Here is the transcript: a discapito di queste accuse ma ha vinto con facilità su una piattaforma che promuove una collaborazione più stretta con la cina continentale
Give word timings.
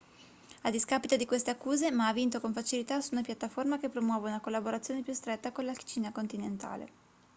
a 0.63 0.71
discapito 0.71 1.15
di 1.15 1.27
queste 1.27 1.51
accuse 1.51 1.91
ma 1.91 2.07
ha 2.07 2.11
vinto 2.11 2.41
con 2.41 2.53
facilità 2.53 2.99
su 3.01 3.09
una 3.11 3.21
piattaforma 3.21 3.77
che 3.77 3.87
promuove 3.87 4.29
una 4.29 4.39
collaborazione 4.39 5.03
più 5.03 5.13
stretta 5.13 5.51
con 5.51 5.63
la 5.63 5.75
cina 5.75 6.11
continentale 6.11 6.89